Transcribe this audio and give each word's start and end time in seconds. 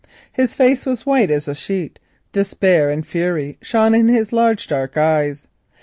His 0.31 0.55
face 0.55 0.87
was 0.87 1.05
white 1.05 1.29
as 1.29 1.47
a 1.47 1.53
sheet; 1.53 1.99
despair 2.31 2.89
and 2.89 3.05
fury 3.05 3.59
shone 3.61 3.93
in 3.93 4.07
his 4.07 4.29
dark 4.67 4.97
eyes. 4.97 5.45